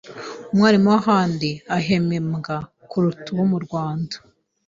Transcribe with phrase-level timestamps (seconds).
[0.51, 2.55] umwarimu w’ahandi ahemembwa
[2.89, 4.15] kuruta uwo mu Rwanda